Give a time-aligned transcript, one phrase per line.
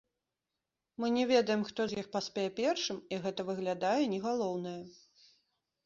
[0.99, 4.79] Мы не ведаем, хто з іх паспее першым, і гэта, выглядае, не галоўнае.